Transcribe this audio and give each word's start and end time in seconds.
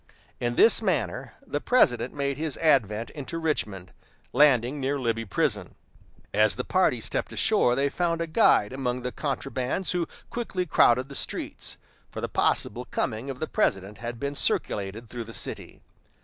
In 0.39 0.55
this 0.55 0.81
manner 0.81 1.35
the 1.45 1.61
President 1.61 2.11
made 2.11 2.35
his 2.35 2.57
advent 2.57 3.11
into 3.11 3.37
Richmond, 3.37 3.91
landing 4.33 4.79
near 4.79 4.97
Libby 4.99 5.25
Prison. 5.25 5.75
As 6.33 6.55
the 6.55 6.63
party 6.63 6.99
stepped 6.99 7.31
ashore 7.31 7.75
they 7.75 7.87
found 7.87 8.19
a 8.19 8.25
guide 8.25 8.73
among 8.73 9.03
the 9.03 9.11
contrabands 9.11 9.91
who 9.91 10.07
quickly 10.31 10.65
crowded 10.65 11.07
the 11.07 11.13
streets, 11.13 11.77
for 12.09 12.19
the 12.19 12.27
possible 12.27 12.85
coming 12.85 13.29
of 13.29 13.39
the 13.39 13.45
President 13.47 13.99
had 13.99 14.19
been 14.19 14.35
circulated 14.35 15.07
through 15.07 15.25
the 15.25 15.33
city. 15.33 15.81